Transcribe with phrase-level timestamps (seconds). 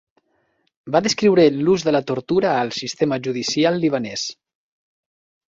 [0.95, 4.27] Va descriure l"ús de la tortura al sistema judicial libanès.